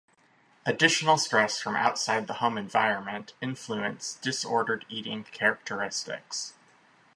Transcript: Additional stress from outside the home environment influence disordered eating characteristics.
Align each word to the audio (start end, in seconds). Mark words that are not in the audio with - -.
Additional 0.65 1.15
stress 1.19 1.59
from 1.61 1.75
outside 1.75 2.25
the 2.25 2.33
home 2.41 2.57
environment 2.57 3.33
influence 3.39 4.15
disordered 4.15 4.83
eating 4.89 5.25
characteristics. 5.25 6.53